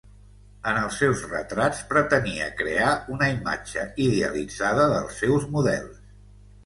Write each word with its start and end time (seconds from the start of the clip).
En 0.69 0.77
els 0.83 0.95
seus 1.01 1.19
retrats 1.33 1.83
pretenia 1.91 2.47
crear 2.61 2.89
una 3.17 3.29
imatge 3.37 3.85
idealitzada 4.07 4.89
dels 4.97 5.21
seus 5.25 5.47
models. 5.59 6.01